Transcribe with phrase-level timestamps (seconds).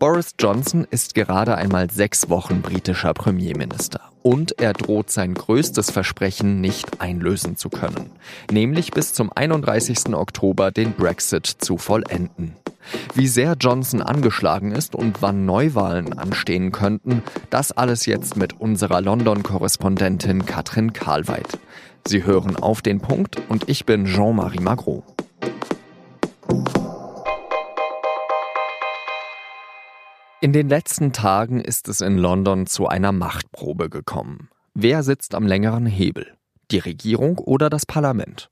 [0.00, 6.62] Boris Johnson ist gerade einmal sechs Wochen britischer Premierminister und er droht sein größtes Versprechen
[6.62, 8.10] nicht einlösen zu können,
[8.50, 10.14] nämlich bis zum 31.
[10.14, 12.56] Oktober den Brexit zu vollenden.
[13.14, 19.02] Wie sehr Johnson angeschlagen ist und wann Neuwahlen anstehen könnten, das alles jetzt mit unserer
[19.02, 21.58] London-Korrespondentin Katrin Karlweit.
[22.08, 25.04] Sie hören auf den Punkt und ich bin Jean-Marie Magro.
[30.42, 34.48] In den letzten Tagen ist es in London zu einer Machtprobe gekommen.
[34.72, 36.34] Wer sitzt am längeren Hebel?
[36.70, 38.48] Die Regierung oder das Parlament?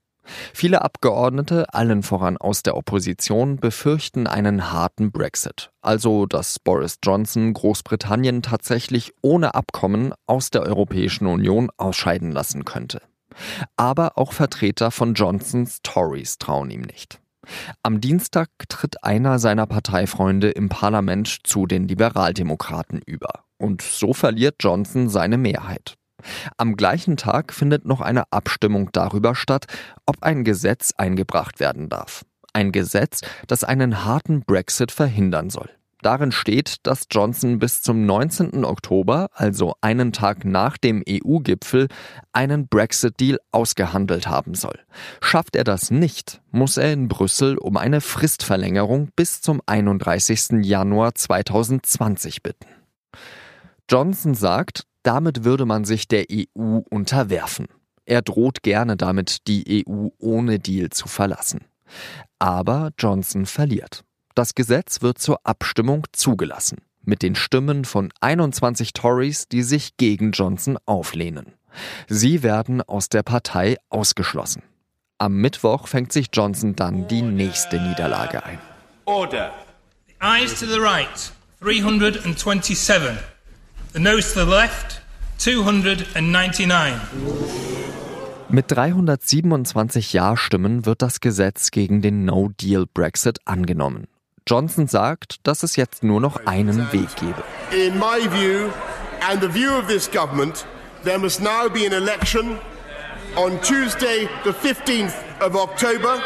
[0.52, 7.54] Viele Abgeordnete, allen voran aus der Opposition, befürchten einen harten Brexit, also dass Boris Johnson
[7.54, 13.00] Großbritannien tatsächlich ohne Abkommen aus der Europäischen Union ausscheiden lassen könnte.
[13.78, 17.18] Aber auch Vertreter von Johnsons Tories trauen ihm nicht.
[17.82, 23.44] Am Dienstag tritt einer seiner Parteifreunde im Parlament zu den Liberaldemokraten über.
[23.58, 25.94] Und so verliert Johnson seine Mehrheit.
[26.56, 29.66] Am gleichen Tag findet noch eine Abstimmung darüber statt,
[30.06, 32.24] ob ein Gesetz eingebracht werden darf.
[32.52, 35.70] Ein Gesetz, das einen harten Brexit verhindern soll.
[36.08, 38.64] Darin steht, dass Johnson bis zum 19.
[38.64, 41.88] Oktober, also einen Tag nach dem EU-Gipfel,
[42.32, 44.78] einen Brexit-Deal ausgehandelt haben soll.
[45.20, 50.64] Schafft er das nicht, muss er in Brüssel um eine Fristverlängerung bis zum 31.
[50.64, 52.68] Januar 2020 bitten.
[53.90, 57.66] Johnson sagt, damit würde man sich der EU unterwerfen.
[58.06, 61.66] Er droht gerne damit, die EU ohne Deal zu verlassen.
[62.38, 64.04] Aber Johnson verliert.
[64.38, 70.30] Das Gesetz wird zur Abstimmung zugelassen, mit den Stimmen von 21 Tories, die sich gegen
[70.30, 71.54] Johnson auflehnen.
[72.06, 74.62] Sie werden aus der Partei ausgeschlossen.
[75.18, 78.60] Am Mittwoch fängt sich Johnson dann die nächste Niederlage ein.
[79.06, 79.50] Order.
[80.06, 83.18] The eyes to the right, 327.
[83.92, 85.02] The nose to the left,
[85.38, 86.94] 299.
[88.50, 94.06] Mit 327 Ja-Stimmen wird das Gesetz gegen den No-Deal-Brexit angenommen.
[94.48, 97.42] Johnson sagt, dass es jetzt nur noch einen Weg gebe.
[97.70, 98.70] In my view
[99.28, 100.64] and the view of this government,
[101.04, 102.56] there must now be an election
[103.36, 105.12] on Tuesday, the 15th
[105.46, 106.18] of October.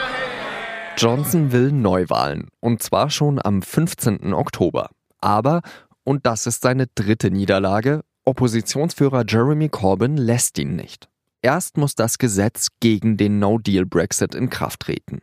[0.96, 4.32] Johnson will Neuwahlen und zwar schon am 15.
[4.32, 4.90] Oktober.
[5.20, 5.62] Aber,
[6.04, 11.08] und das ist seine dritte Niederlage, Oppositionsführer Jeremy Corbyn lässt ihn nicht.
[11.44, 15.22] Erst muss das Gesetz gegen den No-Deal-Brexit in Kraft treten.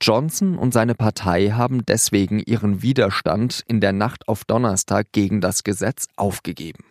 [0.00, 5.64] Johnson und seine Partei haben deswegen ihren Widerstand in der Nacht auf Donnerstag gegen das
[5.64, 6.84] Gesetz aufgegeben.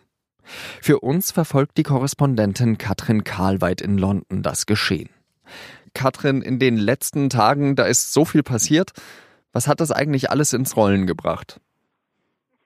[0.80, 5.10] Für uns verfolgt die Korrespondentin Katrin Karlweit in London das Geschehen.
[5.92, 8.92] Katrin, in den letzten Tagen, da ist so viel passiert.
[9.52, 11.60] Was hat das eigentlich alles ins Rollen gebracht?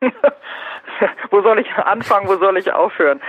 [1.30, 3.20] wo soll ich anfangen, wo soll ich aufhören?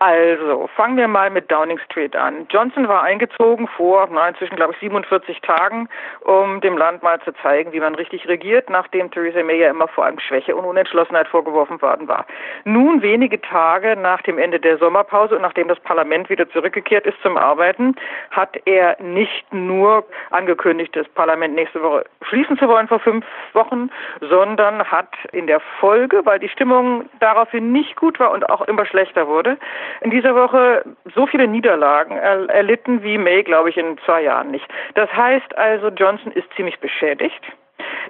[0.00, 2.46] Also, fangen wir mal mit Downing Street an.
[2.50, 5.88] Johnson war eingezogen vor, na, inzwischen glaube ich 47 Tagen,
[6.20, 9.88] um dem Land mal zu zeigen, wie man richtig regiert, nachdem Theresa May ja immer
[9.88, 12.26] vor allem Schwäche und Unentschlossenheit vorgeworfen worden war.
[12.64, 17.20] Nun, wenige Tage nach dem Ende der Sommerpause und nachdem das Parlament wieder zurückgekehrt ist
[17.20, 17.96] zum Arbeiten,
[18.30, 23.90] hat er nicht nur angekündigt, das Parlament nächste Woche schließen zu wollen vor fünf Wochen,
[24.20, 28.86] sondern hat in der Folge, weil die Stimmung daraufhin nicht gut war und auch immer
[28.86, 29.58] schlechter wurde,
[30.00, 30.84] in dieser Woche
[31.14, 34.66] so viele Niederlagen erlitten wie May, glaube ich, in zwei Jahren nicht.
[34.94, 37.42] Das heißt also, Johnson ist ziemlich beschädigt.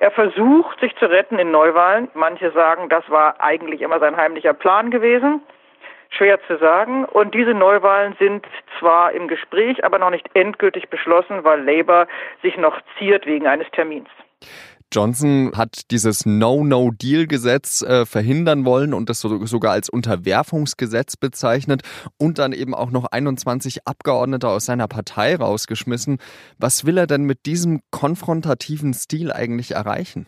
[0.01, 2.09] Er versucht, sich zu retten in Neuwahlen.
[2.15, 5.43] Manche sagen, das war eigentlich immer sein heimlicher Plan gewesen.
[6.11, 7.05] Schwer zu sagen.
[7.05, 8.47] Und diese Neuwahlen sind
[8.79, 12.07] zwar im Gespräch, aber noch nicht endgültig beschlossen, weil Labour
[12.43, 14.09] sich noch ziert wegen eines Termins.
[14.93, 21.83] Johnson hat dieses No-No-Deal-Gesetz äh, verhindern wollen und das so, sogar als Unterwerfungsgesetz bezeichnet
[22.17, 26.19] und dann eben auch noch 21 Abgeordnete aus seiner Partei rausgeschmissen.
[26.59, 30.27] Was will er denn mit diesem konfrontativen Stil eigentlich erreichen?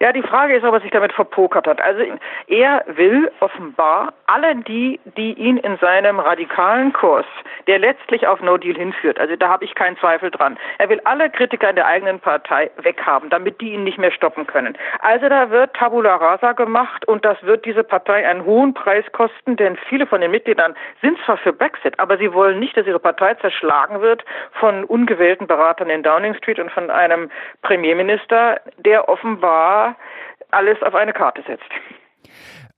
[0.00, 1.80] Ja, die Frage ist, ob er sich damit verpokert hat.
[1.80, 2.02] Also
[2.46, 7.26] er will offenbar alle die, die ihn in seinem radikalen Kurs,
[7.66, 10.58] der letztlich auf No Deal hinführt, also da habe ich keinen Zweifel dran.
[10.78, 14.46] Er will alle Kritiker in der eigenen Partei weghaben, damit die ihn nicht mehr stoppen
[14.46, 14.76] können.
[15.00, 19.56] Also da wird Tabula Rasa gemacht und das wird diese Partei einen hohen Preis kosten,
[19.56, 23.00] denn viele von den Mitgliedern sind zwar für Brexit, aber sie wollen nicht, dass ihre
[23.00, 27.30] Partei zerschlagen wird von ungewählten Beratern in Downing Street und von einem
[27.62, 29.87] Premierminister, der offenbar
[30.50, 31.70] alles auf eine Karte setzt.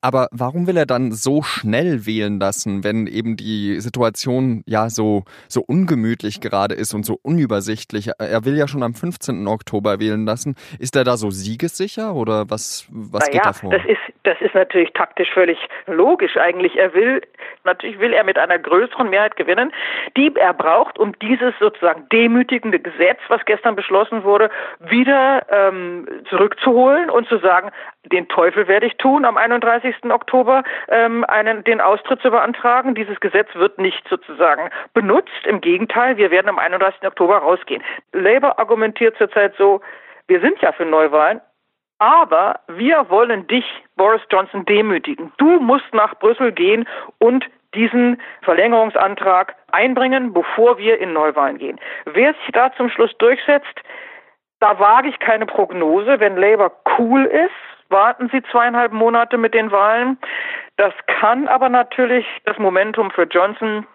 [0.03, 5.25] Aber warum will er dann so schnell wählen lassen, wenn eben die Situation ja so,
[5.47, 8.11] so ungemütlich gerade ist und so unübersichtlich?
[8.19, 9.47] Er will ja schon am 15.
[9.47, 10.55] Oktober wählen lassen.
[10.79, 13.73] Ist er da so siegessicher oder was, was geht da vor?
[13.73, 16.77] Das ist, das ist natürlich taktisch völlig logisch eigentlich.
[16.77, 17.23] Er will,
[17.65, 19.73] natürlich will er mit einer größeren Mehrheit gewinnen,
[20.17, 27.11] die er braucht, um dieses sozusagen demütigende Gesetz, was gestern beschlossen wurde, wieder ähm, zurückzuholen
[27.11, 27.71] und zu sagen,
[28.05, 29.95] den Teufel werde ich tun, am 31.
[30.11, 32.95] Oktober ähm, einen, den Austritt zu beantragen.
[32.95, 35.31] Dieses Gesetz wird nicht sozusagen benutzt.
[35.45, 37.03] Im Gegenteil, wir werden am 31.
[37.07, 37.83] Oktober rausgehen.
[38.13, 39.81] Labour argumentiert zurzeit so,
[40.29, 41.41] wir sind ja für Neuwahlen,
[41.99, 43.67] aber wir wollen dich,
[44.00, 45.31] Boris Johnson, demütigen.
[45.37, 46.88] Du musst nach Brüssel gehen
[47.19, 47.44] und
[47.75, 51.79] diesen Verlängerungsantrag einbringen, bevor wir in Neuwahlen gehen.
[52.06, 53.79] Wer sich da zum Schluss durchsetzt,
[54.58, 56.19] da wage ich keine Prognose.
[56.19, 60.17] Wenn Labour cool ist, warten sie zweieinhalb Monate mit den Wahlen.
[60.79, 63.87] Das kann aber natürlich das Momentum für Johnson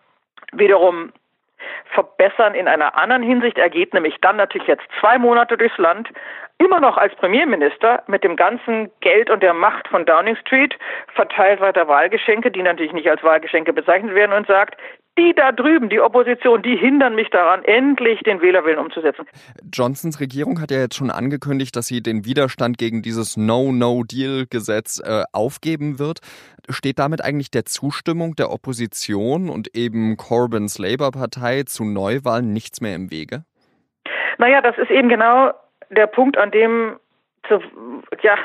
[0.51, 1.13] wiederum
[1.93, 3.57] verbessern in einer anderen Hinsicht.
[3.57, 6.09] Er geht nämlich dann natürlich jetzt zwei Monate durchs Land,
[6.57, 10.77] immer noch als Premierminister mit dem ganzen Geld und der Macht von Downing Street,
[11.13, 14.77] verteilt weiter Wahlgeschenke, die natürlich nicht als Wahlgeschenke bezeichnet werden und sagt,
[15.17, 19.25] die da drüben, die Opposition, die hindern mich daran, endlich den Wählerwillen umzusetzen.
[19.71, 25.23] Johnsons Regierung hat ja jetzt schon angekündigt, dass sie den Widerstand gegen dieses No-No-Deal-Gesetz äh,
[25.31, 26.19] aufgeben wird.
[26.69, 32.95] Steht damit eigentlich der Zustimmung der Opposition und eben Corbyns Labour-Partei zu Neuwahlen nichts mehr
[32.95, 33.45] im Wege?
[34.37, 35.51] Naja, das ist eben genau
[35.89, 36.97] der Punkt, an dem
[37.47, 37.59] zu,
[38.21, 38.35] ja,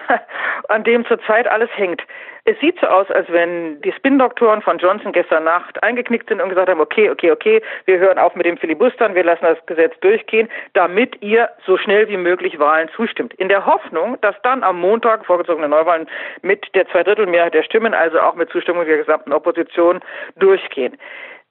[0.68, 2.02] an dem zurzeit alles hängt.
[2.44, 6.48] Es sieht so aus, als wenn die Spin-Doktoren von Johnson gestern Nacht eingeknickt sind und
[6.48, 9.98] gesagt haben, okay, okay, okay, wir hören auf mit dem Filibustern, wir lassen das Gesetz
[10.00, 13.34] durchgehen, damit ihr so schnell wie möglich Wahlen zustimmt.
[13.34, 16.08] In der Hoffnung, dass dann am Montag vorgezogene Neuwahlen
[16.42, 20.00] mit der Zweidrittelmehrheit der Stimmen, also auch mit Zustimmung der gesamten Opposition,
[20.36, 20.96] durchgehen.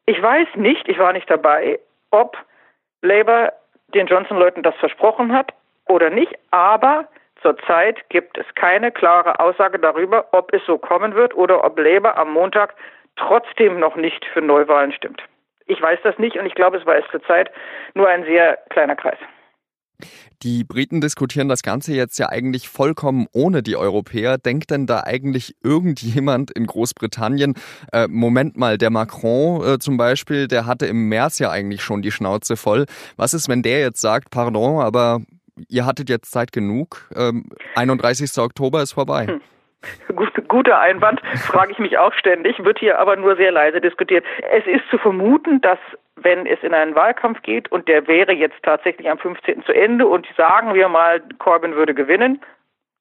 [0.05, 1.79] Ich weiß nicht, ich war nicht dabei,
[2.09, 2.35] ob
[3.03, 3.53] Labour
[3.93, 5.53] den Johnson-Leuten das versprochen hat
[5.87, 7.07] oder nicht, aber
[7.41, 12.17] Zurzeit gibt es keine klare Aussage darüber, ob es so kommen wird oder ob Labour
[12.17, 12.75] am Montag
[13.15, 15.23] trotzdem noch nicht für Neuwahlen stimmt.
[15.65, 17.51] Ich weiß das nicht und ich glaube, es war es zurzeit
[17.93, 19.17] nur ein sehr kleiner Kreis.
[20.41, 24.37] Die Briten diskutieren das Ganze jetzt ja eigentlich vollkommen ohne die Europäer.
[24.37, 27.55] Denkt denn da eigentlich irgendjemand in Großbritannien,
[27.91, 32.01] äh, Moment mal, der Macron äh, zum Beispiel, der hatte im März ja eigentlich schon
[32.01, 32.85] die Schnauze voll.
[33.17, 35.19] Was ist, wenn der jetzt sagt, pardon, aber
[35.67, 37.09] ihr hattet jetzt Zeit genug.
[37.15, 38.37] Ähm, 31.
[38.37, 39.27] Oktober ist vorbei.
[39.27, 39.41] Hm.
[40.13, 44.25] Gut, guter Einwand, frage ich mich auch ständig, wird hier aber nur sehr leise diskutiert.
[44.51, 45.79] Es ist zu vermuten, dass
[46.17, 49.63] wenn es in einen Wahlkampf geht und der wäre jetzt tatsächlich am 15.
[49.63, 52.41] zu Ende und sagen wir mal, Corbyn würde gewinnen,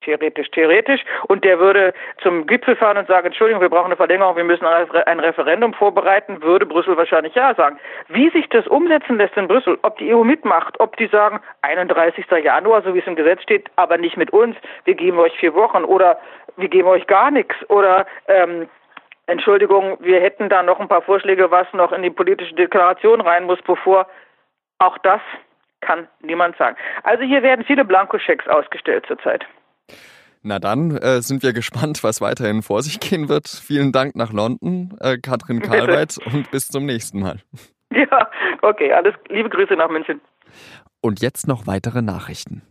[0.08, 1.02] theoretisch, theoretisch.
[1.28, 4.66] Und der würde zum Gipfel fahren und sagen, Entschuldigung, wir brauchen eine Verlängerung, wir müssen
[4.66, 7.78] ein Referendum vorbereiten, würde Brüssel wahrscheinlich ja sagen.
[8.08, 12.24] Wie sich das umsetzen lässt in Brüssel, ob die EU mitmacht, ob die sagen, 31.
[12.42, 15.54] Januar, so wie es im Gesetz steht, aber nicht mit uns, wir geben euch vier
[15.54, 16.18] Wochen oder
[16.56, 18.68] wir geben euch gar nichts oder ähm,
[19.26, 23.44] Entschuldigung, wir hätten da noch ein paar Vorschläge, was noch in die politische Deklaration rein
[23.44, 24.06] muss, bevor
[24.78, 25.20] auch das
[25.80, 26.76] kann niemand sagen.
[27.02, 29.46] Also hier werden viele Blankoschecks ausgestellt zurzeit.
[30.42, 33.48] Na dann äh, sind wir gespannt, was weiterhin vor sich gehen wird.
[33.48, 37.40] Vielen Dank nach London, äh, Katrin Karlweit, und bis zum nächsten Mal.
[37.90, 38.30] Ja,
[38.62, 40.20] okay, alles liebe Grüße nach München.
[41.00, 42.62] Und jetzt noch weitere Nachrichten.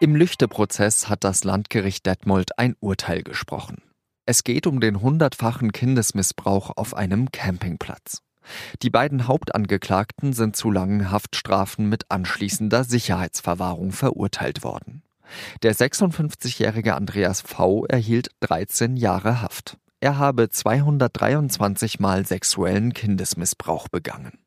[0.00, 3.80] Im Lüchte-Prozess hat das Landgericht Detmold ein Urteil gesprochen.
[4.26, 8.23] Es geht um den hundertfachen Kindesmissbrauch auf einem Campingplatz.
[8.82, 15.02] Die beiden Hauptangeklagten sind zu langen Haftstrafen mit anschließender Sicherheitsverwahrung verurteilt worden.
[15.62, 17.86] Der 56-jährige Andreas V.
[17.86, 19.78] erhielt 13 Jahre Haft.
[20.00, 24.38] Er habe 223 Mal sexuellen Kindesmissbrauch begangen.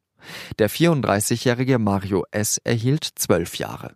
[0.60, 2.60] Der 34-jährige Mario S.
[2.64, 3.96] erhielt 12 Jahre.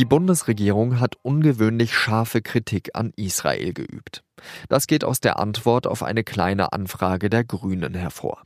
[0.00, 4.24] Die Bundesregierung hat ungewöhnlich scharfe Kritik an Israel geübt.
[4.70, 8.44] Das geht aus der Antwort auf eine kleine Anfrage der Grünen hervor.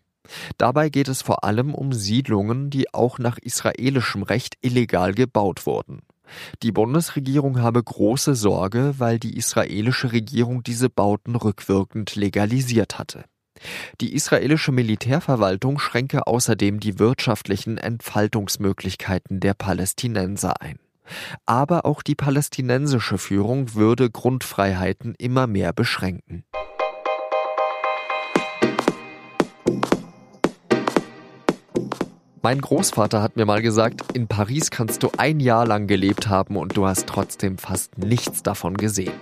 [0.58, 6.00] Dabei geht es vor allem um Siedlungen, die auch nach israelischem Recht illegal gebaut wurden.
[6.64, 13.26] Die Bundesregierung habe große Sorge, weil die israelische Regierung diese Bauten rückwirkend legalisiert hatte.
[14.00, 20.80] Die israelische Militärverwaltung schränke außerdem die wirtschaftlichen Entfaltungsmöglichkeiten der Palästinenser ein.
[21.46, 26.44] Aber auch die palästinensische Führung würde Grundfreiheiten immer mehr beschränken.
[32.44, 36.58] Mein Großvater hat mir mal gesagt, in Paris kannst du ein Jahr lang gelebt haben
[36.58, 39.14] und du hast trotzdem fast nichts davon gesehen.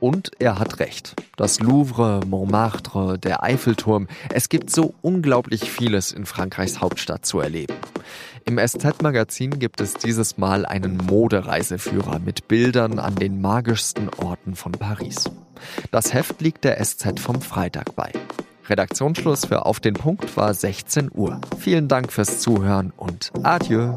[0.00, 1.14] Und er hat recht.
[1.36, 7.76] Das Louvre, Montmartre, der Eiffelturm, es gibt so unglaublich vieles in Frankreichs Hauptstadt zu erleben.
[8.46, 14.72] Im SZ-Magazin gibt es dieses Mal einen Modereiseführer mit Bildern an den magischsten Orten von
[14.72, 15.30] Paris.
[15.90, 18.12] Das Heft liegt der SZ vom Freitag bei.
[18.68, 21.40] Redaktionsschluss für Auf den Punkt war 16 Uhr.
[21.58, 23.94] Vielen Dank fürs Zuhören und adieu.